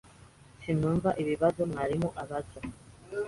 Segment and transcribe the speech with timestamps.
[0.61, 2.59] Sinumva ibibazo mwarimu abaza.